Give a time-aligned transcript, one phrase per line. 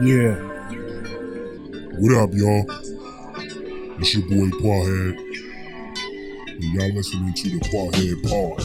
[0.00, 0.36] Yeah.
[1.98, 2.64] What up, y'all?
[3.98, 5.18] It's your boy Pawhead.
[6.46, 8.62] And y'all listening to the Pawhead Pod.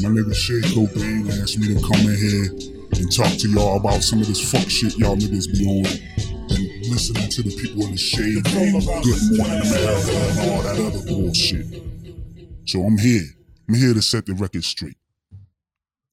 [0.00, 2.48] My nigga Shay Cobain asked me to come in here
[2.92, 5.84] and talk to y'all about some of this fuck shit y'all niggas be on.
[6.56, 8.72] And listening to the people in the shade, Good
[9.36, 11.82] Morning America, and all that other bullshit.
[12.64, 13.28] So I'm here.
[13.68, 14.96] I'm here to set the record straight.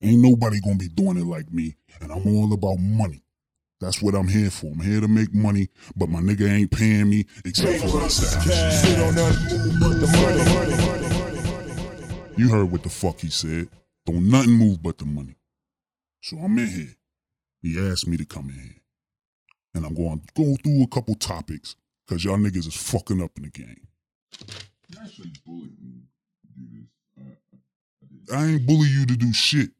[0.01, 3.21] Ain't nobody gonna be doing it like me, and I'm all about money.
[3.81, 4.67] That's what I'm here for.
[4.67, 8.05] I'm here to make money, but my nigga ain't paying me except for the.
[12.37, 13.69] You heard what the fuck he said.
[14.05, 15.35] Don't nothing move but the money.
[16.21, 16.95] So I'm in here.
[17.61, 18.81] He asked me to come in here.
[19.73, 23.31] And I'm going to go through a couple topics because y'all niggas is fucking up
[23.37, 23.87] in the game.
[28.33, 29.71] I ain't bully you to do shit.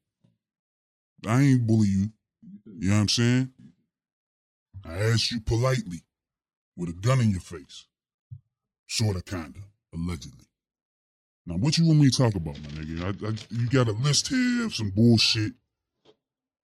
[1.26, 2.12] I ain't bully you.
[2.78, 3.52] You know what I'm saying?
[4.88, 6.04] I asked you politely
[6.78, 7.86] with a gun in your face.
[8.88, 9.60] Sorta, kinda,
[9.94, 10.46] allegedly.
[11.48, 13.04] Now, what you want me to talk about, my nigga?
[13.04, 15.54] I, I, you got a list here of some bullshit.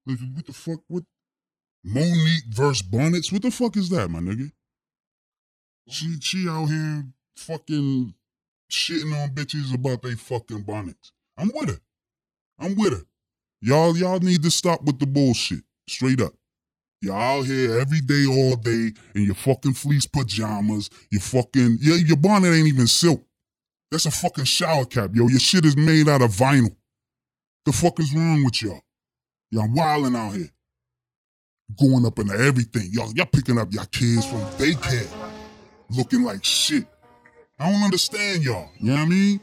[0.06, 0.80] What what the fuck?
[0.88, 1.04] What?
[1.84, 3.32] Mo'Nique versus Bonnets?
[3.32, 4.52] What the fuck is that, my nigga?
[5.88, 8.14] She, she out here fucking
[8.72, 11.12] shitting on bitches about they fucking bonnets.
[11.38, 11.80] I'm with her.
[12.60, 13.06] I'm with her.
[13.62, 15.64] Y'all, y'all need to stop with the bullshit.
[15.88, 16.34] Straight up.
[17.02, 20.90] Y'all out here every day, all day, in your fucking fleece pajamas.
[21.10, 23.26] Your fucking, yeah, your bonnet ain't even silk.
[23.90, 25.28] That's a fucking shower cap, yo.
[25.28, 26.76] Your shit is made out of vinyl.
[27.66, 28.82] The fuck is wrong with y'all?
[29.50, 30.50] Y'all wilding out here.
[31.80, 32.90] Going up into everything.
[32.92, 35.10] Y'all, y'all picking up your kids from daycare.
[35.90, 36.86] Looking like shit.
[37.60, 38.70] I don't understand y'all.
[38.80, 39.40] You know what I mean?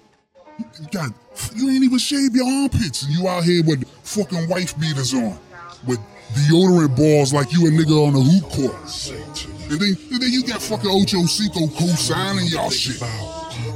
[0.59, 1.11] You got,
[1.55, 5.39] you ain't even shave your armpits and you out here with fucking wife beaters on.
[5.87, 6.01] With
[6.35, 9.29] deodorant balls like you a nigga on the hoop court.
[9.71, 12.99] And then, and then you got fucking Ocho Cinco co-signing y'all shit.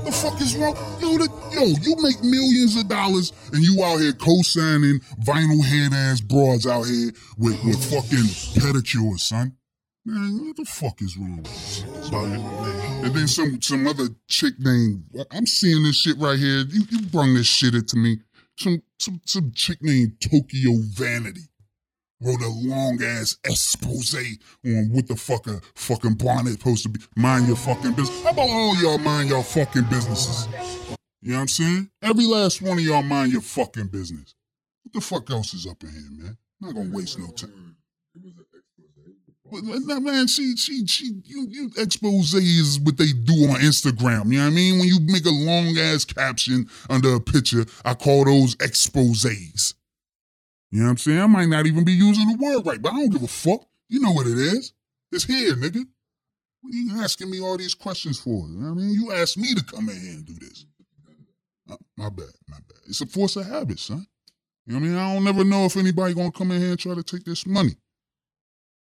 [0.05, 0.75] The fuck is wrong?
[1.01, 5.93] Yo, the, yo, you make millions of dollars and you out here co-signing vinyl head
[5.93, 9.57] ass broads out here with, with fucking pedicures, son.
[10.05, 11.45] Man, what the fuck is wrong?
[13.05, 16.65] And then some some other chick named I'm seeing this shit right here.
[16.69, 18.19] You you brung this shit into me.
[18.59, 21.52] Some some some chick named Tokyo Vanity
[22.23, 27.01] wrote a long ass expose on what the fuck a fucking bonnet supposed to be.
[27.17, 28.23] Mind your fucking business.
[28.23, 30.49] How about all y'all mind your fucking businesses?
[31.21, 31.91] You know what I'm saying?
[32.03, 34.35] Every last one of y'all mind your fucking business.
[34.83, 36.37] What the fuck else is up in here, man?
[36.61, 37.77] I'm not gonna waste no time.
[39.53, 44.33] But, man, she, she, she, you, you expose is what they do on Instagram.
[44.33, 44.79] You know what I mean?
[44.79, 49.75] When you make a long ass caption under a picture, I call those exposes.
[50.73, 51.21] You know what I'm saying?
[51.21, 53.67] I might not even be using the word right, but I don't give a fuck.
[53.89, 54.73] You know what it is.
[55.13, 55.85] It's here, nigga.
[56.63, 58.49] What are you asking me all these questions for?
[58.49, 58.95] You know what I mean?
[58.95, 60.65] You asked me to come in here and do this.
[61.71, 62.79] Uh, my bad, my bad.
[62.87, 64.07] It's a force of habit, son.
[64.65, 64.99] You know what I mean?
[64.99, 67.47] I don't never know if anybody gonna come in here and try to take this
[67.47, 67.77] money.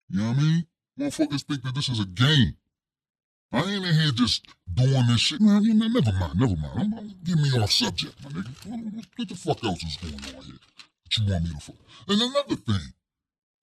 [0.10, 0.68] You know what I mean?
[1.00, 2.56] Motherfuckers think that this is a game.
[3.52, 5.40] I ain't in here just doing this shit.
[5.40, 6.74] Man, you know, never mind, never mind.
[6.78, 8.96] I'm, I'm get me off subject, my nigga.
[8.96, 10.56] What, what the fuck else is going on here?
[11.28, 11.76] Want me to fuck?
[12.08, 12.94] And another thing,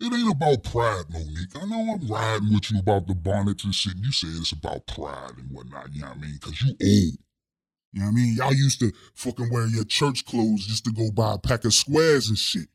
[0.01, 1.63] it ain't about pride, Mo'Nique.
[1.63, 3.97] I know I'm riding with you about the bonnets and shit.
[3.97, 6.39] You said it's about pride and whatnot, you know what I mean?
[6.41, 7.19] Cause you old.
[7.93, 8.37] You know what I mean?
[8.37, 11.75] Y'all used to fucking wear your church clothes just to go buy a pack of
[11.75, 12.69] squares and shit.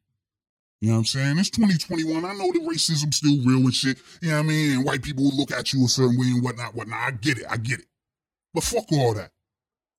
[0.80, 1.40] You know what I'm saying?
[1.40, 2.24] It's 2021.
[2.24, 3.98] I know the racism's still real and shit.
[4.22, 4.72] You know what I mean?
[4.78, 7.00] And white people look at you a certain way and whatnot, whatnot.
[7.00, 7.46] I get it.
[7.50, 7.88] I get it.
[8.54, 9.32] But fuck all that.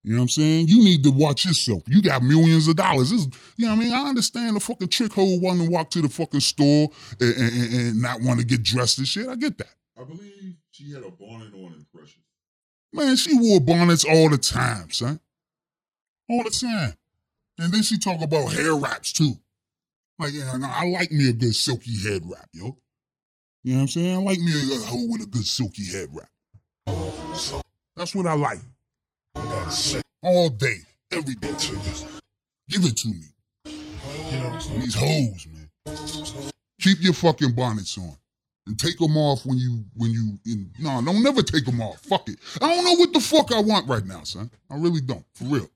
[0.08, 0.68] You know what I'm saying?
[0.68, 1.82] You need to watch yourself.
[1.86, 3.10] You got millions of dollars.
[3.10, 3.92] This, you know what I mean?
[3.92, 6.88] I understand the fucking chick who want to walk to the fucking store
[7.20, 9.28] and, and, and not want to get dressed and shit.
[9.28, 9.74] I get that.
[10.00, 12.16] I believe she had a bonnet on in Precious.
[12.90, 15.20] Man, she wore bonnets all the time, son.
[16.30, 16.94] All the time.
[17.58, 19.34] And then she talk about hair wraps too.
[20.18, 22.78] Like, yeah, no, I like me a good silky head wrap, yo.
[23.62, 24.16] You know what I'm saying?
[24.16, 26.30] I like me a, a hoe with a good silky head wrap.
[27.94, 28.60] That's what I like.
[30.22, 30.78] All day,
[31.12, 31.52] every day.
[32.68, 33.22] Give it to me.
[33.64, 36.50] These hoes, man.
[36.80, 38.16] Keep your fucking bonnets on.
[38.66, 42.00] And take them off when you, when you, in, no, don't never take them off.
[42.00, 42.38] Fuck it.
[42.60, 44.50] I don't know what the fuck I want right now, son.
[44.70, 45.70] I really don't, for real.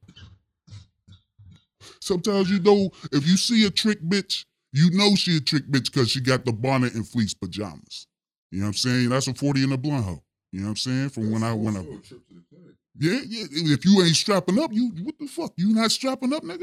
[2.00, 5.92] Sometimes you know, if you see a trick bitch, you know she a trick bitch
[5.92, 8.06] because she got the bonnet and fleece pajamas.
[8.50, 9.08] You know what I'm saying?
[9.08, 10.22] That's a 40 in a blunt hoe.
[10.52, 11.08] You know what I'm saying?
[11.10, 13.46] From when I, when I, Also a yeah, yeah.
[13.50, 15.52] If you ain't strapping up, you what the fuck?
[15.56, 16.60] You not strapping up, nigga?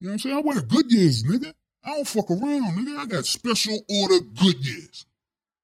[0.00, 0.36] You know what I'm saying?
[0.36, 1.52] I wear Goodyears, nigga.
[1.84, 2.98] I don't fuck around, nigga.
[2.98, 5.06] I got special order Goodyears.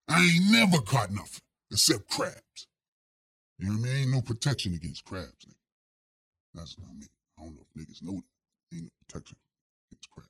[0.08, 1.40] I ain't never caught nothing
[1.70, 2.66] except crabs.
[3.58, 3.96] You know what I mean?
[4.02, 5.44] Ain't no protection against crabs.
[5.46, 5.54] Nigga.
[6.54, 7.08] That's what I mean.
[7.38, 8.76] I don't know if niggas know that.
[8.76, 9.36] Ain't no protection
[9.90, 10.28] against crabs.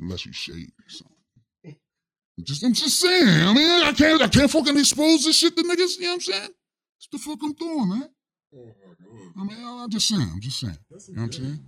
[0.00, 1.16] Unless, you shave or something.
[2.38, 3.28] I'm just, I'm just saying.
[3.28, 5.98] I mean, I can't, I can't fucking expose this shit to niggas.
[5.98, 6.50] You know what I'm saying?
[7.00, 8.10] That's the fuck I'm doing, man.
[8.54, 8.74] Oh.
[9.40, 10.28] I mean, I'm just saying.
[10.32, 10.76] I'm just saying.
[10.90, 11.64] That's You know what I'm saying?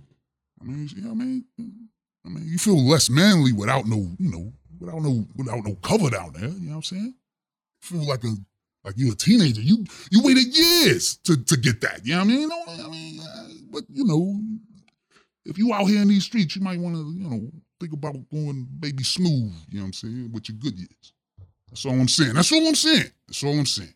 [0.61, 1.45] I mean, you know what I mean,
[2.25, 6.09] I mean, you feel less manly without no, you know, without no, without no cover
[6.09, 6.49] down there.
[6.49, 7.15] You know what I'm saying?
[7.81, 8.35] You feel like a,
[8.83, 9.61] like you're a teenager.
[9.61, 12.05] You, you waited years to to get that.
[12.05, 12.41] You know what I mean?
[12.41, 14.39] You know, I mean, uh, but you know,
[15.45, 17.49] if you out here in these streets, you might want to, you know,
[17.79, 19.51] think about going baby smooth.
[19.69, 20.31] You know what I'm saying?
[20.31, 21.13] With your good years.
[21.69, 22.35] That's all I'm saying.
[22.35, 23.11] That's all I'm saying.
[23.27, 23.93] That's all I'm saying.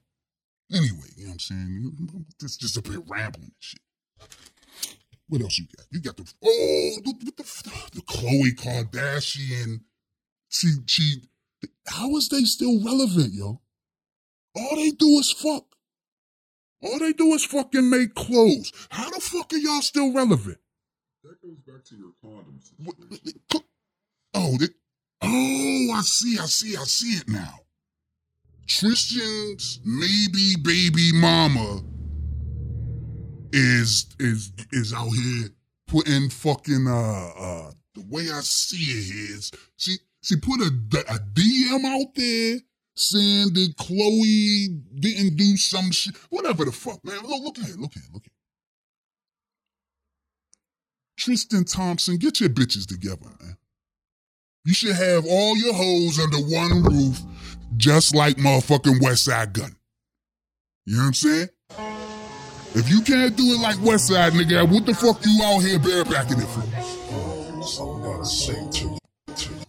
[0.74, 2.26] Anyway, you know what I'm saying?
[2.44, 3.80] It's just a bit rambling and shit.
[5.30, 5.86] What else you got?
[5.92, 9.82] You got the oh the, the, the, the Khloe Kardashian.
[10.50, 11.24] She she.
[11.88, 13.62] How is they still relevant, yo?
[14.56, 15.66] All they do is fuck.
[16.82, 18.72] All they do is fucking make clothes.
[18.90, 20.60] How the fuck are y'all still relevant?
[21.24, 22.72] That goes back to your condoms.
[24.34, 24.68] Oh, they,
[25.22, 27.56] oh, I see, I see, I see it now.
[28.68, 31.82] Tristan's maybe baby mama
[33.54, 35.50] is is is out here
[35.88, 41.20] putting fucking uh uh the way I see it is she she put a, a
[41.34, 42.60] DM out there
[42.96, 47.20] saying that Khloe didn't do some shit whatever the fuck man.
[47.24, 48.34] Look look at it look at it look at it
[51.16, 53.58] Tristan Thompson get your bitches together man.
[54.66, 57.22] You should have all your hoes under one roof
[57.76, 59.76] just like motherfucking West Side Gun
[60.86, 61.50] you know what I'm saying
[62.78, 65.80] if you can't do it like West Side, nigga, what the fuck you out here
[65.80, 66.62] barebacking it for?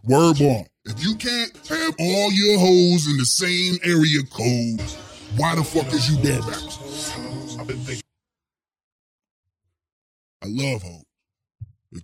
[0.04, 0.66] Word on.
[0.84, 4.82] If you can't have all your hoes in the same area code,
[5.38, 8.02] why the fuck is you barebacking?
[10.42, 11.04] I love hoes.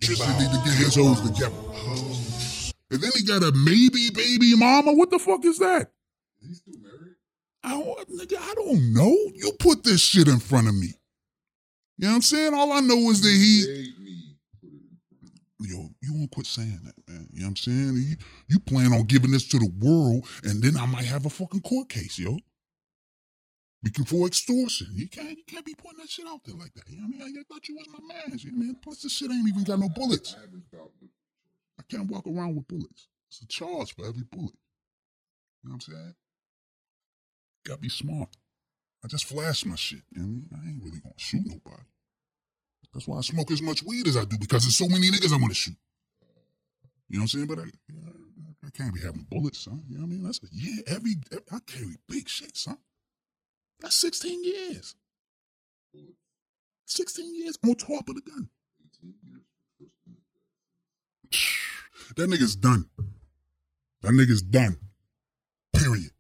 [0.01, 2.14] Tristan need to get his hoes together.
[2.91, 4.93] And then he got a maybe baby mama.
[4.93, 5.91] What the fuck is that?
[6.43, 7.15] Is he still married?
[7.63, 9.17] I don't, nigga, I don't know.
[9.35, 10.89] You put this shit in front of me.
[11.97, 12.55] You know what I'm saying?
[12.55, 15.77] All I know is that he, Made me put it in front of you.
[15.77, 17.29] yo, you won't quit saying that, man.
[17.33, 17.95] You know what I'm saying?
[17.97, 18.17] You,
[18.49, 21.63] you plan on giving this to the world, and then I might have a fucking
[21.63, 22.37] court case, yo.
[23.83, 26.85] Because for extortion, you can't, you can't be putting that shit out there like that.
[26.89, 27.39] You know what I mean?
[27.39, 28.39] I thought you was my man.
[28.39, 28.77] You know I mean?
[28.83, 30.35] Plus, this shit ain't even got no bullets.
[31.91, 33.09] Can't walk around with bullets.
[33.31, 34.55] It's a charge for every bullet.
[35.63, 36.15] You know what I'm saying?
[37.67, 38.29] Gotta be smart.
[39.05, 40.03] I just flash my shit.
[40.11, 41.83] You know I ain't really gonna shoot nobody.
[42.93, 45.33] That's why I smoke as much weed as I do because there's so many niggas
[45.33, 45.77] I wanna shoot.
[47.09, 47.47] You know what I'm saying?
[47.47, 49.83] But I, I can't be having bullets, son.
[49.89, 50.23] You know what I mean?
[50.25, 51.17] That's a yeah, every,
[51.53, 52.79] I carry big shit, son.
[53.81, 54.95] That's 16 years.
[56.87, 58.49] 16 years on top of the gun.
[59.01, 59.43] 18 years
[59.79, 60.17] for Tristan.
[62.17, 62.89] That nigga's done.
[64.03, 64.77] That nigga's done.
[65.75, 66.11] Period.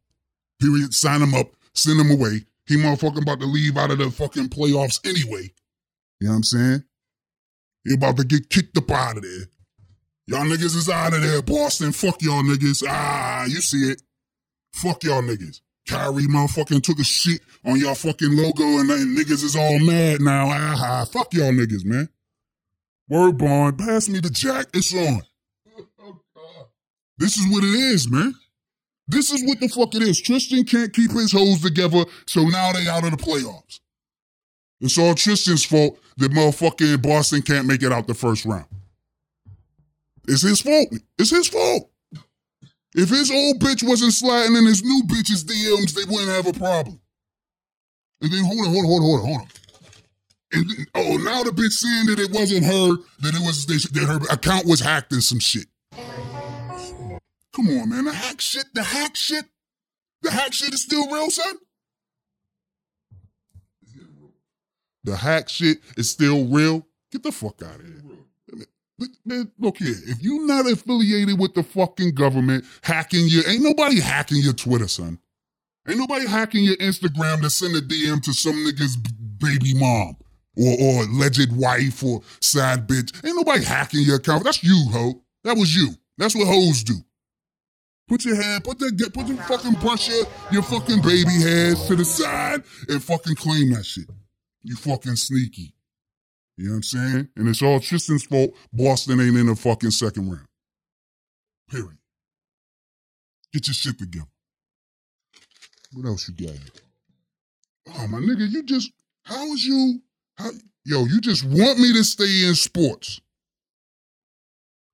[0.60, 0.94] Period.
[0.94, 1.48] Sign him up.
[1.74, 2.44] Send him away.
[2.66, 5.52] He motherfucking about to leave out of the fucking playoffs anyway.
[6.20, 6.84] You know what I'm saying?
[7.84, 9.48] He about to get kicked up out of there.
[10.26, 11.42] Y'all niggas is out of there.
[11.42, 12.82] Boston, fuck y'all niggas.
[12.88, 14.02] Ah, you see it.
[14.72, 15.60] Fuck y'all niggas.
[15.86, 20.22] Kyrie motherfucking took a shit on y'all fucking logo and, and niggas is all mad
[20.22, 20.46] now.
[20.48, 22.08] Ah, fuck y'all niggas, man.
[23.08, 24.66] Word bond, pass me the jack.
[24.72, 25.22] It's on.
[27.18, 28.34] This is what it is, man.
[29.06, 30.20] This is what the fuck it is.
[30.20, 33.80] Tristan can't keep his hoes together, so now they out of the playoffs.
[34.80, 38.66] It's all Tristan's fault that motherfucking Boston can't make it out the first round.
[40.26, 40.88] It's his fault.
[41.18, 41.90] It's his fault.
[42.94, 46.58] If his old bitch wasn't sliding in his new bitch's DMs, they wouldn't have a
[46.58, 47.00] problem.
[48.20, 49.48] And then hold on, hold on, hold on, hold on, hold on.
[50.52, 54.06] And then, oh, now the bitch saying that it wasn't her, that it was that
[54.06, 55.66] her account was hacked and some shit.
[57.54, 58.04] Come on, man.
[58.04, 59.44] The hack shit, the hack shit,
[60.22, 61.54] the hack shit is still real, son.
[65.04, 66.86] The hack shit is still real.
[67.12, 68.00] Get the fuck out of here.
[69.24, 69.94] Man, look here.
[70.06, 74.88] If you're not affiliated with the fucking government, hacking your ain't nobody hacking your Twitter,
[74.88, 75.18] son.
[75.88, 80.16] Ain't nobody hacking your Instagram to send a DM to some nigga's baby mom
[80.56, 83.14] or or alleged wife or side bitch.
[83.26, 84.44] Ain't nobody hacking your account.
[84.44, 85.22] That's you, ho.
[85.42, 85.94] That was you.
[86.16, 86.94] That's what hoes do.
[88.06, 91.96] Put your hand, put that, put your fucking brush your, your fucking baby hairs to
[91.96, 94.08] the side and fucking claim that shit.
[94.62, 95.74] You fucking sneaky.
[96.56, 97.28] You know what I'm saying?
[97.36, 98.54] And it's all Tristan's fault.
[98.72, 100.46] Boston ain't in the fucking second round.
[101.70, 101.98] Period.
[103.52, 104.26] Get your shit together.
[105.92, 106.56] What else you got?
[107.96, 108.90] Oh my nigga, you just
[109.22, 110.00] how is you?
[110.36, 110.50] How
[110.84, 111.04] yo?
[111.04, 113.20] You just want me to stay in sports?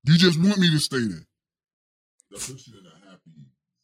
[0.05, 1.27] You just want me to stay there?
[2.31, 3.31] That puts you in a happy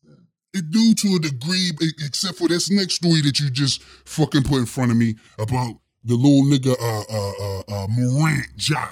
[0.05, 0.27] zen.
[0.46, 1.71] It do to a degree,
[2.05, 5.77] except for this next story that you just fucking put in front of me about
[6.05, 8.89] the little nigga uh uh uh, uh Morant Ja.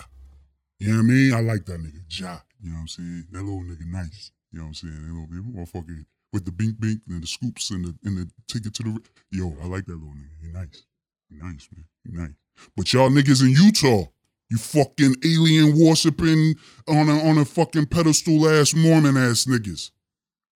[0.78, 1.34] You know what I mean?
[1.34, 2.38] I like that nigga Ja.
[2.60, 3.26] You know what I'm saying?
[3.32, 4.32] That little nigga nice.
[4.52, 4.94] You know what I'm saying?
[4.94, 8.30] That little nigga motherfucker with the bink bink and the scoops and the and the
[8.48, 9.54] ticket to the yo.
[9.62, 10.42] I like that little nigga.
[10.42, 10.82] He nice.
[11.30, 11.84] He nice man.
[12.04, 12.34] He nice.
[12.76, 14.10] But y'all niggas in Utah,
[14.50, 16.54] you fucking alien worshiping
[16.88, 19.90] on a on a fucking pedestal ass Mormon ass niggas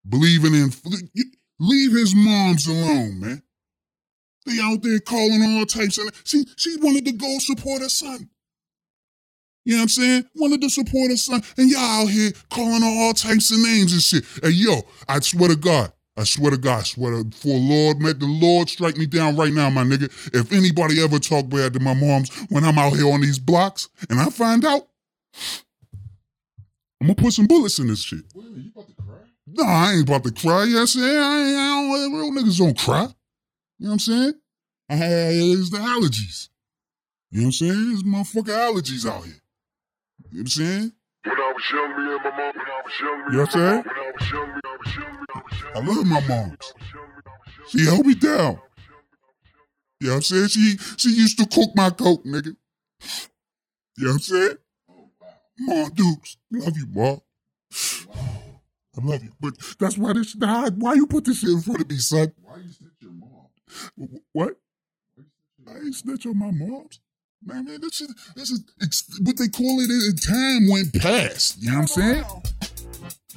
[0.09, 0.71] believing in
[1.59, 3.43] leave his moms alone, man.
[4.47, 8.31] They out there calling all types of she she wanted to go support her son.
[9.65, 10.25] You know what I'm saying?
[10.37, 11.43] Wanted to support her son.
[11.57, 14.25] And y'all out here calling her all types of names and shit.
[14.43, 15.93] Hey yo, I swear to God.
[16.19, 19.37] I swear to God, I swear to for Lord, let the Lord strike me down
[19.37, 20.05] right now, my nigga.
[20.35, 23.91] If anybody ever talk bad to my moms when I'm out here on these blocks
[24.09, 24.89] and I find out,
[27.01, 28.25] I'm gonna put some bullets in this shit.
[28.35, 29.26] Wait a minute, you about to cry?
[29.57, 30.65] No, I ain't about to cry.
[30.65, 31.19] You know what I'm saying?
[31.19, 33.03] I ain't, I don't, real niggas don't cry.
[33.79, 34.35] You know what I'm saying?
[34.91, 36.49] I had it's the allergies.
[37.31, 37.93] You know what I'm saying?
[37.93, 39.35] It's motherfucking allergies out here.
[40.31, 40.93] You know what I'm saying?
[41.25, 43.41] When I was young, me and my mom, when I was young, me You know
[43.41, 43.85] what I'm saying?
[43.85, 45.73] when I was young, me, I was young, me, I was young.
[45.75, 46.29] I love my moms.
[46.29, 48.61] I was young, me, I was young, She held me down.
[50.01, 50.49] You know what I'm saying?
[50.49, 52.55] She she used to cook my coke, nigga.
[53.97, 54.57] You know what I'm saying?
[54.91, 55.09] Oh.
[55.59, 56.37] Mom Dukes.
[56.53, 57.21] Love you, Mom.
[58.99, 59.33] I love you.
[59.41, 62.33] But that's why this why, why you put this shit in front of me, son?
[62.43, 64.21] Why you snitch your mom?
[64.33, 64.57] What?
[65.65, 66.89] Why you snitch I ain't snitch on my mom.
[67.45, 70.23] Man, man, this is this is it's, what they call it.
[70.27, 71.63] Time went past.
[71.63, 72.25] You know what I'm saying?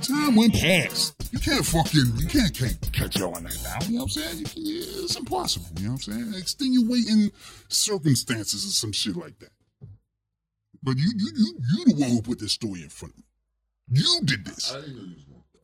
[0.02, 1.16] Time went past.
[1.32, 3.86] You can't fucking you can't, can't catch y'all on that now.
[3.86, 4.38] You know what I'm saying?
[4.40, 4.64] You can,
[5.04, 5.68] it's impossible.
[5.78, 6.34] You know what I'm saying?
[6.40, 7.32] Extenuating
[7.68, 9.52] circumstances or some shit like that.
[10.82, 13.26] But you you you you the one who put this story in front of me.
[13.92, 14.74] You did this.
[14.74, 15.62] I didn't know you was going to cry.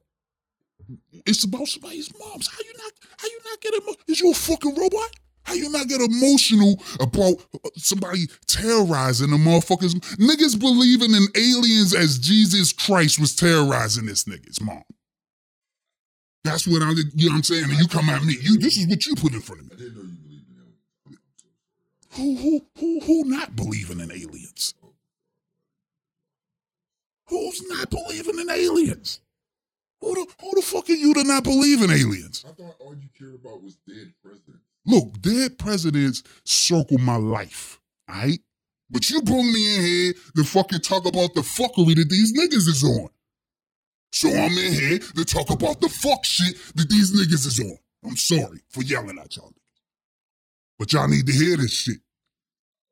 [1.25, 2.47] It's about somebody's moms.
[2.47, 2.91] How you not?
[3.17, 5.09] How you not get emo- Is you a fucking robot?
[5.43, 9.93] How you not get emotional about uh, somebody terrorizing the motherfuckers?
[10.17, 14.83] Niggas believing in aliens as Jesus Christ was terrorizing this nigga's mom.
[16.43, 17.63] That's what I, you know what I'm saying?
[17.65, 18.35] And you come at me.
[18.41, 19.81] You, this is what you put in front of I me.
[19.81, 20.83] didn't know you believed in aliens.
[21.07, 22.35] I'm so sorry.
[22.35, 24.73] Who, who, who, who not believing in aliens?
[27.27, 29.19] Who's not believing in aliens?
[30.01, 32.45] Who the, who the fuck are you to not believe in aliens?
[32.47, 34.63] I thought all you cared about was dead presidents.
[34.85, 38.39] Look, dead presidents circle my life, alright?
[38.89, 42.67] But you bring me in here to fucking talk about the fuckery that these niggas
[42.67, 43.09] is on.
[44.11, 47.77] So I'm in here to talk about the fuck shit that these niggas is on.
[48.05, 49.81] I'm sorry for yelling at y'all niggas.
[50.77, 51.97] But y'all need to hear this shit.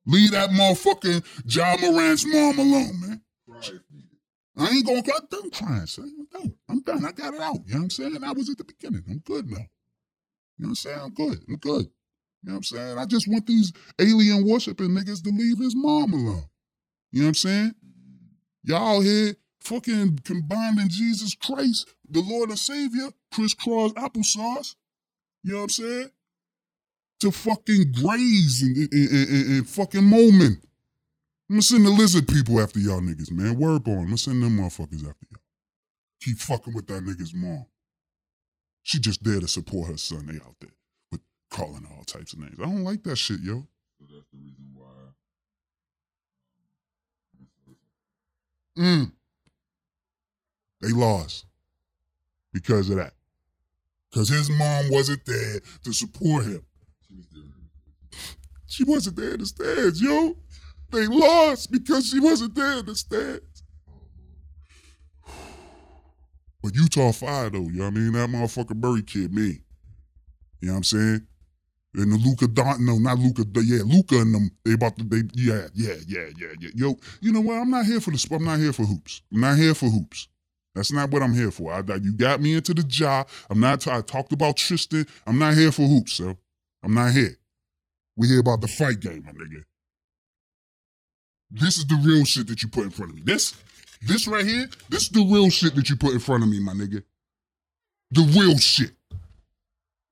[0.05, 3.22] Leave that motherfucking Ja Morant's mom alone, man.
[3.48, 3.81] Needed.
[4.57, 6.12] I ain't gonna I'm done crying, son.
[6.19, 6.55] I'm done.
[6.69, 7.05] I'm done.
[7.05, 7.55] I got it out.
[7.65, 8.24] You know what I'm saying?
[8.24, 9.03] I was at the beginning.
[9.10, 9.57] I'm good now.
[9.57, 9.67] You know
[10.57, 11.00] what I'm saying?
[11.00, 11.39] I'm good.
[11.48, 11.86] I'm good.
[12.43, 12.98] You know what I'm saying?
[12.98, 16.43] I just want these alien worshiping niggas to leave his mom alone.
[17.12, 17.75] You know what I'm saying?
[18.63, 24.75] Y'all here fucking combining Jesus Christ, the Lord and Savior, crisscross applesauce.
[25.43, 26.10] You know what I'm saying?
[27.22, 30.63] To fucking graze and, and, and- and fucking moment.
[31.50, 33.60] I'm gonna send the lizard people after y'all niggas, man.
[33.60, 33.98] Word on.
[33.98, 35.42] I'm gonna send them motherfuckers after y'all.
[36.22, 37.66] Keep fucking with that nigga's mom.
[38.84, 40.26] She just there to support her son.
[40.26, 40.74] They out there
[41.12, 42.56] with calling all types of names.
[42.60, 43.68] I don't like that shit, yo.
[44.00, 44.88] So that's the reason why.
[48.78, 49.12] Mm.
[50.82, 51.46] They lost
[52.52, 53.14] because of that.
[54.10, 56.66] Because his mom wasn't there to support him.
[57.08, 57.44] She was there.
[58.68, 60.38] She wasn't there in the stands, yo.
[60.94, 63.64] They lost because she wasn't there in the stands.
[66.62, 68.14] But Utah fire though, you know what I mean?
[68.14, 69.62] That motherfucker Murray kid, me.
[70.62, 71.28] You know what I'm saying?
[71.96, 75.24] And the Luka Don, no, not Luka, yeah, Luka and them, they about to, they,
[75.34, 76.70] yeah, yeah, yeah, yeah, yeah.
[76.76, 77.56] Yo, you know what?
[77.56, 79.24] I'm not here for the, I'm not here for hoops.
[79.34, 80.28] I'm not here for hoops.
[80.76, 81.74] That's not what I'm here for.
[81.74, 83.28] I, you got me into the job.
[83.50, 85.06] I'm not, I talked about Tristan.
[85.28, 86.38] I'm not here for hoops, so
[86.84, 87.38] I'm not here.
[88.16, 89.64] We hear about the fight game, my nigga.
[91.53, 93.22] This is the real shit that you put in front of me.
[93.24, 93.53] This,
[94.01, 96.60] this right here, this is the real shit that you put in front of me,
[96.60, 97.03] my nigga.
[98.12, 98.91] The real shit.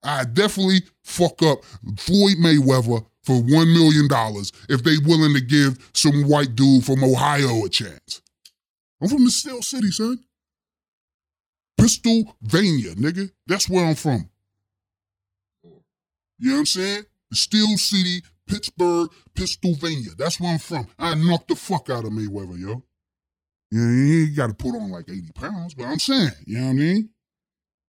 [0.03, 1.63] I definitely fuck up
[1.97, 7.03] Floyd Mayweather for one million dollars if they willing to give some white dude from
[7.03, 8.21] Ohio a chance.
[9.01, 10.19] I'm from the Steel City, son.
[11.77, 13.31] Pennsylvania, nigga.
[13.47, 14.29] That's where I'm from.
[16.37, 17.03] You know what I'm saying?
[17.31, 20.11] The Steel City, Pittsburgh, Pennsylvania.
[20.17, 20.87] That's where I'm from.
[20.99, 22.83] I knocked the fuck out of Mayweather, yo.
[23.71, 26.71] Yeah, he got to put on like 80 pounds, but I'm saying, you know what
[26.71, 27.09] I mean?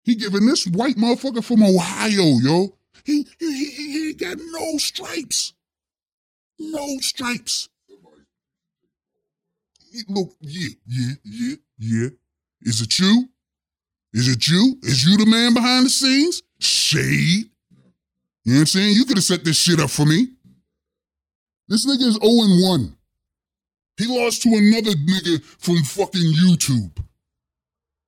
[0.04, 2.78] He giving this white motherfucker from Ohio, yo.
[3.06, 5.54] He he he, he ain't got no stripes.
[6.60, 7.70] No stripes.
[10.08, 12.10] Look, yeah, yeah, yeah, yeah.
[12.62, 13.30] Is it you?
[14.14, 14.78] Is it you?
[14.84, 16.42] Is you the man behind the scenes?
[16.60, 17.51] Shade.
[18.44, 18.96] You know what I'm saying?
[18.96, 20.28] You could have set this shit up for me.
[21.68, 22.98] This nigga is 0 1.
[23.98, 26.98] He lost to another nigga from fucking YouTube.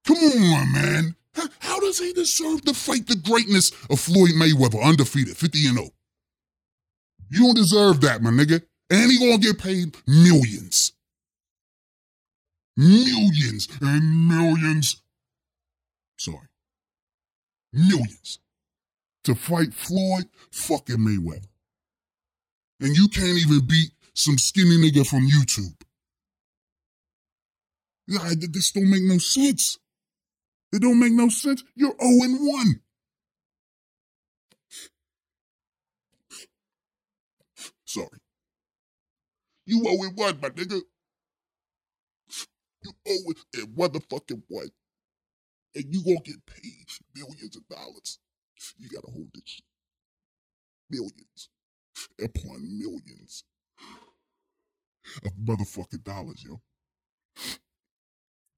[0.05, 1.15] Come on, man.
[1.35, 5.77] How, how does he deserve to fight the greatness of Floyd Mayweather, undefeated, 50 and
[5.77, 5.89] 0?
[7.29, 8.61] You don't deserve that, my nigga.
[8.89, 10.93] And he gonna get paid millions.
[12.75, 15.01] Millions and millions.
[16.17, 16.47] Sorry.
[17.71, 18.39] Millions.
[19.25, 21.48] To fight Floyd fucking Mayweather.
[22.82, 25.82] And you can't even beat some skinny nigga from YouTube.
[28.06, 29.80] Yeah, this don't make no sense.
[30.74, 31.63] It don't make no sense.
[31.75, 32.82] You're 0 and 1.
[37.86, 38.20] Sorry.
[39.65, 40.82] You 0 and 1, my nigga.
[42.84, 44.68] You 0 and motherfucking 1.
[45.75, 48.20] And you gonna get paid millions of dollars.
[48.77, 49.65] You gotta hold shit.
[50.89, 51.50] Millions
[52.24, 53.43] upon millions
[55.25, 56.62] of motherfucking dollars, yo.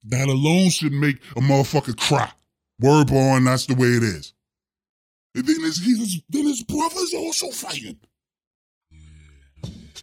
[0.03, 2.31] That alone should make a motherfucker cry.
[2.79, 4.33] Word born, that's the way it is.
[5.33, 7.99] And then his, his, then his brother's also fighting.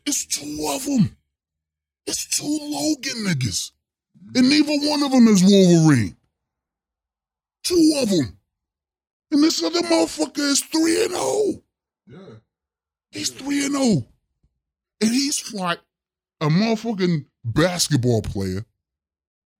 [0.04, 1.16] It's two of them.
[2.06, 3.70] It's two Logan niggas.
[4.34, 6.16] And neither one of them is Wolverine.
[7.62, 8.38] Two of them.
[9.32, 11.62] And this other motherfucker is 3 and 0.
[12.06, 12.18] Yeah.
[13.10, 14.06] He's 3 and 0.
[15.00, 15.80] And he's like
[16.40, 18.64] a motherfucking basketball player,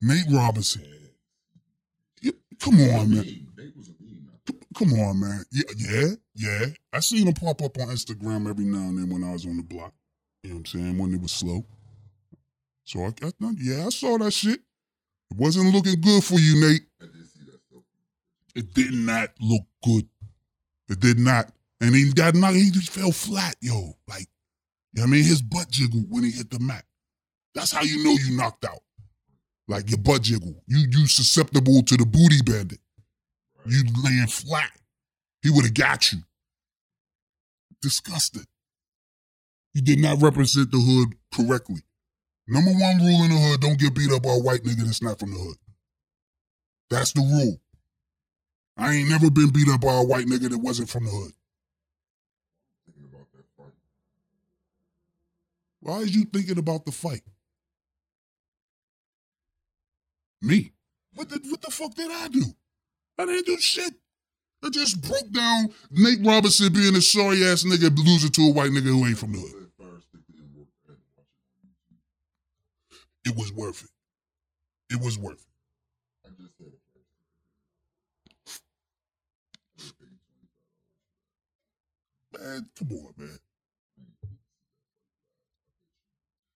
[0.01, 0.85] Nate Robinson.
[2.21, 3.25] You- come on, man.
[3.57, 4.27] Nate was a mean.
[4.27, 4.39] man.
[4.49, 5.45] C- Come on, man.
[5.51, 6.67] Yeah, yeah, yeah.
[6.93, 9.57] I seen him pop up on Instagram every now and then when I was on
[9.57, 9.95] the block.
[10.43, 10.99] You know what I'm saying?
[10.99, 11.65] When it was slow.
[12.85, 14.61] So I, I thought, yeah, I saw that shit.
[15.31, 16.83] It wasn't looking good for you, Nate.
[17.01, 17.83] I did see that stuff.
[18.55, 20.09] It did not look good.
[20.89, 21.51] It did not.
[21.81, 23.97] And he got knocked, he just fell flat, yo.
[24.07, 24.29] Like,
[24.93, 25.25] you know what I mean?
[25.25, 26.85] His butt jiggled when he hit the mat.
[27.55, 28.81] That's how you know you knocked out.
[29.69, 30.63] Like your butt jiggle.
[30.67, 32.81] You you susceptible to the booty bandit.
[33.65, 34.71] You laying flat.
[35.43, 36.19] He would have got you.
[37.81, 38.47] Disgusted.
[39.73, 41.81] You did not represent the hood correctly.
[42.47, 45.03] Number one rule in the hood, don't get beat up by a white nigga that's
[45.03, 45.57] not from the hood.
[46.91, 47.62] That's the rule.
[48.77, 51.33] I ain't never been beat up by a white nigga that wasn't from the hood.
[55.81, 57.23] Why is you thinking about the fight?
[60.41, 60.73] Me?
[61.15, 62.45] What the, what the fuck did I do?
[63.19, 63.93] I didn't do shit.
[64.65, 68.71] I just broke down Nate Robinson being a sorry ass nigga losing to a white
[68.71, 69.63] nigga who ain't from the hood.
[73.25, 73.91] It was worth it.
[74.95, 76.27] It was worth it.
[76.27, 77.07] I just had a fire
[78.51, 78.59] stick.
[79.75, 80.07] I would pay
[82.32, 82.32] $25.
[82.43, 83.39] Man, come on, man.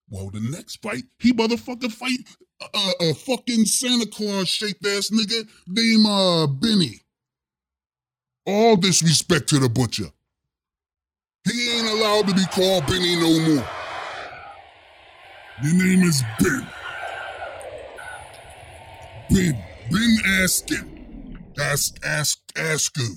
[0.09, 2.19] Well, the next fight, he motherfucking fight
[2.61, 7.01] a, a, a fucking Santa Claus shaped ass nigga named uh, Benny.
[8.47, 10.07] All disrespect to the butcher.
[11.45, 13.69] He ain't allowed to be called Benny no more.
[15.63, 16.67] Your name is Ben.
[19.31, 19.65] Ben.
[19.91, 21.39] Ben Askin.
[21.61, 23.15] Ask, ask, askew.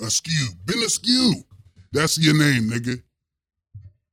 [0.00, 0.48] Askew.
[0.64, 1.44] Ben Askew.
[1.92, 3.02] That's your name, nigga.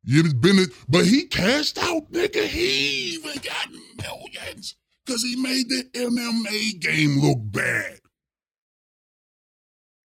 [0.04, 2.46] You've been, it, but he cashed out, nigga.
[2.46, 3.68] He even got
[4.02, 8.00] millions because he made the MMA game look bad.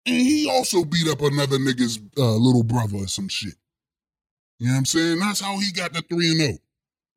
[0.06, 3.54] And he also beat up another nigga's uh, little brother or some shit.
[4.60, 5.20] You know what I'm saying?
[5.20, 6.58] That's how he got the 3 and 0.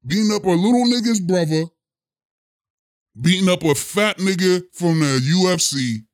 [0.07, 1.65] Beating up a little nigga's brother,
[3.21, 6.05] beating up a fat nigga from the UFC,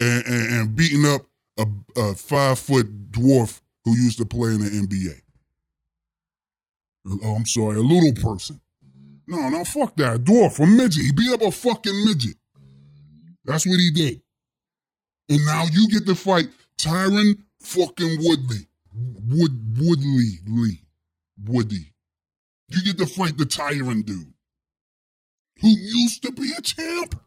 [0.00, 1.22] and, and, and beating up
[1.58, 1.66] a,
[1.96, 5.20] a five foot dwarf who used to play in the NBA.
[7.22, 8.60] Oh, I'm sorry, a little person.
[9.28, 10.16] No, no, fuck that.
[10.16, 11.04] A dwarf, a midget.
[11.04, 12.36] He beat up a fucking midget.
[13.44, 14.22] That's what he did.
[15.28, 18.68] And now you get to fight Tyron fucking Woodley.
[18.92, 20.80] Wood Woodley Lee.
[21.44, 21.92] Woody.
[22.68, 24.32] You get to fight the Tyron dude.
[25.60, 27.20] Who used to be a champ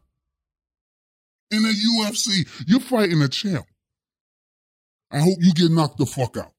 [1.50, 2.46] in the UFC.
[2.66, 3.66] You're fighting a champ.
[5.10, 6.52] I hope you get knocked the fuck out.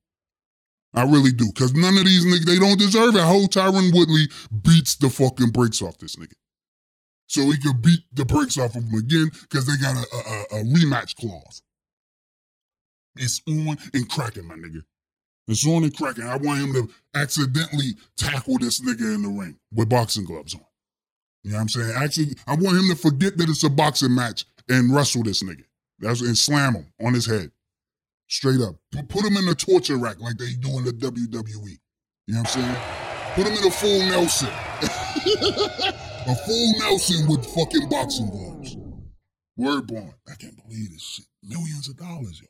[0.93, 1.51] I really do.
[1.53, 3.21] Cause none of these niggas, they don't deserve it.
[3.21, 4.27] I hope Tyron Woodley
[4.61, 6.33] beats the fucking brakes off this nigga.
[7.27, 10.59] So he could beat the brakes off of him again because they got a, a,
[10.59, 11.61] a rematch clause.
[13.15, 14.83] It's on and cracking, my nigga.
[15.47, 16.25] It's on and cracking.
[16.25, 20.61] I want him to accidentally tackle this nigga in the ring with boxing gloves on.
[21.43, 21.91] You know what I'm saying?
[21.95, 25.63] Actually, I want him to forget that it's a boxing match and wrestle this nigga.
[25.99, 27.51] That's and slam him on his head.
[28.31, 28.75] Straight up.
[28.93, 31.77] P- Put him in the torture rack like they do in the WWE.
[32.27, 32.75] You know what I'm saying?
[33.35, 34.47] Put him in a full Nelson.
[36.27, 38.77] a full Nelson with fucking boxing gloves.
[39.57, 40.13] Word born.
[40.29, 41.25] I can't believe this shit.
[41.43, 42.47] Millions of dollars, yo.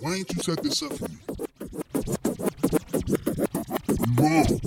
[0.00, 1.18] Why ain't you set this up for me?
[4.18, 4.60] Wrong.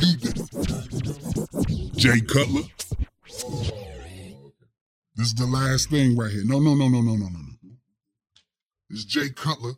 [0.00, 1.96] You did it.
[1.96, 3.82] Jay Cutler.
[5.16, 6.44] This is the last thing right here.
[6.44, 7.70] No, no, no, no, no, no, no, no.
[8.90, 9.74] Is Jay Cutler.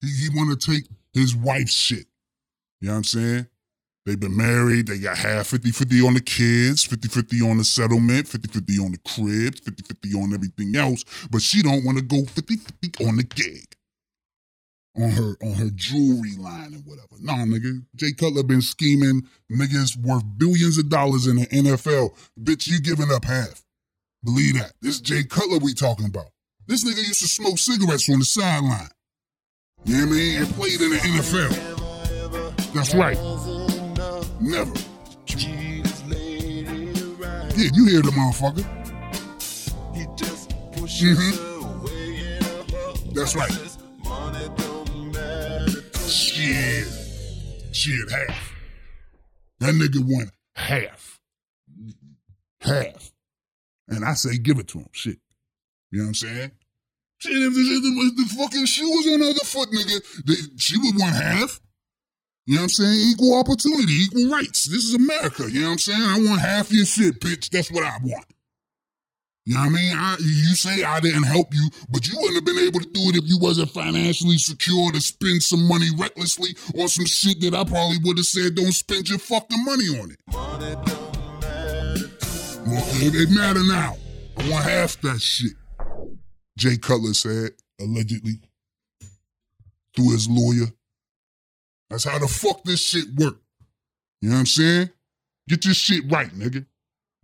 [0.00, 2.06] He, he want to take his wife's shit.
[2.80, 3.46] You know what I'm saying?
[4.04, 4.88] They've been married.
[4.88, 9.60] They got half 50-50 on the kids, 50-50 on the settlement, 50-50 on the cribs,
[9.60, 11.04] 50-50 on everything else.
[11.30, 13.64] But she don't want to go 50-50 on the gig.
[14.94, 17.16] On her on her jewelry line and whatever.
[17.18, 17.82] Nah, nigga.
[17.96, 22.14] Jay Cutler been scheming niggas worth billions of dollars in the NFL.
[22.38, 23.61] Bitch, you giving up half.
[24.24, 24.72] Believe that.
[24.80, 26.26] This is Jay Cutler we talking about.
[26.66, 28.88] This nigga used to smoke cigarettes on the sideline.
[29.84, 30.42] You know what I mean?
[30.42, 32.72] And played in the NFL.
[32.72, 33.18] That's right.
[34.40, 34.72] Never.
[37.56, 38.64] Yeah, you hear the motherfucker.
[41.02, 41.52] Mm-hmm.
[43.14, 43.52] That's right.
[46.08, 46.86] Shit.
[47.74, 48.52] Shit, half.
[49.58, 51.20] That nigga won half.
[52.60, 53.11] Half.
[53.92, 54.88] And I say, give it to him.
[54.92, 55.18] Shit.
[55.90, 56.50] You know what I'm saying?
[57.18, 60.78] Shit, if the, if the, fucking shoe was on the other foot, nigga, the, she
[60.78, 61.60] would want half.
[62.46, 63.12] You know what I'm saying?
[63.12, 64.64] Equal opportunity, equal rights.
[64.64, 65.48] This is America.
[65.48, 66.02] You know what I'm saying?
[66.02, 67.50] I want half your shit, bitch.
[67.50, 68.24] That's what I want.
[69.44, 69.96] You know what I mean?
[69.96, 73.00] I, you say I didn't help you, but you wouldn't have been able to do
[73.10, 77.54] it if you wasn't financially secure to spend some money recklessly on some shit that
[77.54, 81.01] I probably would have said don't spend your fucking money on it.
[82.74, 83.96] It, it matter now.
[84.38, 85.52] I want half that shit.
[86.56, 88.40] Jay Cutler said, allegedly,
[89.94, 90.66] through his lawyer.
[91.90, 93.36] That's how the fuck this shit work.
[94.20, 94.90] You know what I'm saying?
[95.48, 96.64] Get your shit right, nigga.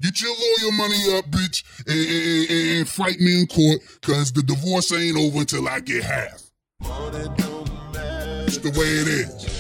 [0.01, 4.43] Get your lawyer money up, bitch, and, and- and- fight me in court, cause the
[4.43, 6.43] divorce ain't over until I get half.
[6.81, 9.58] That's the way it is.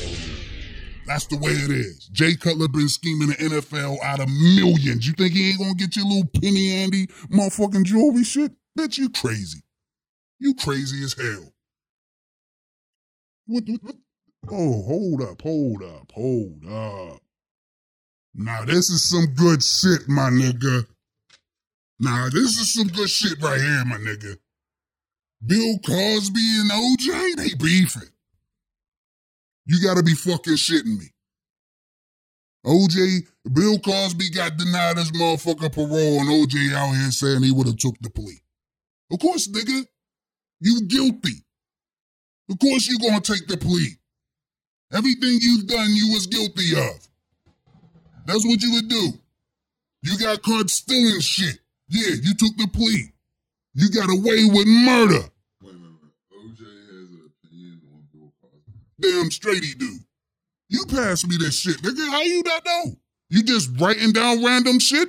[1.08, 2.10] That's the way it is.
[2.12, 5.06] Jay Cutler been scheming the NFL out of millions.
[5.06, 8.52] You think he ain't gonna get your little penny Andy motherfucking jewelry shit?
[8.78, 9.62] Bitch, you crazy.
[10.38, 11.54] You crazy as hell.
[13.46, 13.94] What, what, what?
[14.50, 17.20] Oh, hold up, hold up, hold up.
[18.34, 20.86] Now this is some good shit, my nigga.
[21.98, 24.36] Now this is some good shit right here, my nigga.
[25.44, 28.10] Bill Cosby and OJ, they beefing.
[29.68, 31.07] You gotta be fucking shitting me.
[32.66, 37.66] OJ, Bill Cosby got denied his motherfucking parole and OJ out here saying he would
[37.66, 38.40] have took the plea.
[39.12, 39.87] Of course, nigga,
[40.61, 41.44] you guilty.
[42.50, 43.96] Of course you gonna take the plea.
[44.92, 47.09] Everything you've done, you was guilty of.
[48.26, 49.12] That's what you would do.
[50.02, 51.59] You got caught stealing shit.
[51.88, 53.12] Yeah, you took the plea.
[53.74, 55.28] You got away with murder.
[55.61, 56.12] Wait, wait, wait.
[56.33, 58.72] OJ has an opinion on Bill Cosby.
[59.00, 59.98] Damn straight he do.
[60.68, 62.08] You pass me this shit, nigga.
[62.11, 62.96] How you not know?
[63.30, 65.08] You just writing down random shit?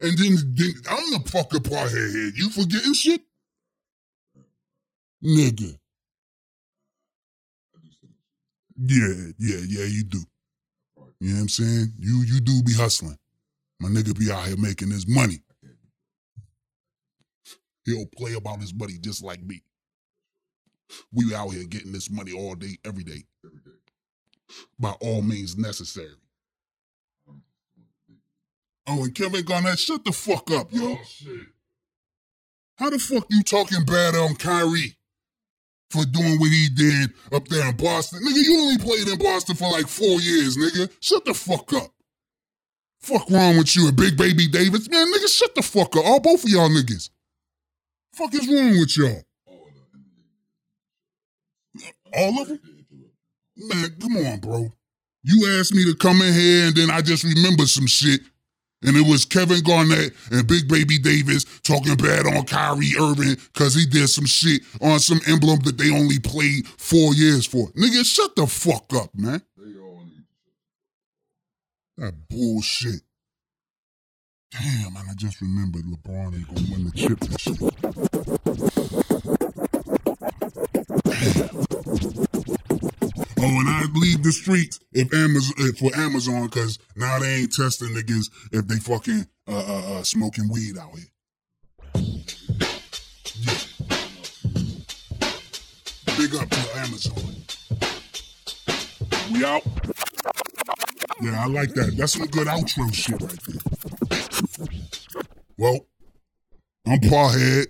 [0.00, 2.32] And then, then I'm the fucking part here.
[2.34, 3.22] You forgetting shit?
[5.24, 5.78] Nigga.
[8.82, 10.20] Yeah, yeah, yeah, you do.
[11.20, 11.92] You know what I'm saying?
[11.98, 13.18] You you do be hustling.
[13.78, 15.42] My nigga be out here making his money.
[17.84, 19.62] He'll play about his money just like me.
[21.12, 23.76] We out here getting this money all day, every day, Every day.
[24.78, 26.14] by all means necessary.
[27.28, 27.42] Um,
[28.86, 30.96] oh, and Kevin Garnett, shut the fuck up, yo.
[30.98, 31.36] Oh.
[32.76, 34.96] How the fuck you talking bad on Kyrie
[35.90, 38.20] for doing what he did up there in Boston?
[38.22, 40.90] Nigga, you only played in Boston for like four years, nigga.
[41.00, 41.92] Shut the fuck up.
[43.00, 44.88] Fuck wrong with you and Big Baby Davis?
[44.90, 46.04] Man, nigga, shut the fuck up.
[46.04, 47.10] All both of y'all niggas.
[48.14, 49.22] Fuck is wrong with y'all?
[52.14, 52.60] All of them?
[53.56, 54.72] Man, come on, bro.
[55.22, 58.20] You asked me to come in here and then I just remember some shit.
[58.82, 63.74] And it was Kevin Garnett and Big Baby Davis talking bad on Kyrie Irving because
[63.74, 67.68] he did some shit on some emblem that they only played four years for.
[67.72, 69.42] Nigga, shut the fuck up, man.
[69.58, 70.24] They all need
[71.98, 73.02] That bullshit.
[74.50, 77.46] Damn, and I just remembered LeBron ain't gonna win the chip this
[79.26, 79.39] year.
[83.42, 87.54] Oh, and I leave the streets if Amazon if for Amazon because now they ain't
[87.54, 91.06] testing niggas if they fucking uh, uh, uh smoking weed out here.
[93.40, 93.54] Yeah.
[96.18, 97.34] Big up to Amazon.
[99.32, 99.62] We out.
[101.22, 101.94] Yeah, I like that.
[101.96, 104.68] That's some good outro shit right there.
[105.56, 105.86] Well,
[106.86, 107.68] I'm Pawhead.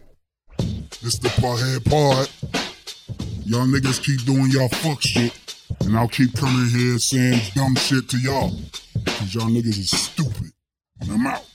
[1.01, 2.29] This the Pawhead part.
[3.45, 5.33] Y'all niggas keep doing y'all fuck shit,
[5.81, 8.51] and I'll keep coming here saying dumb shit to y'all.
[9.07, 10.53] Cause y'all niggas is stupid.
[11.01, 11.50] And I'm out.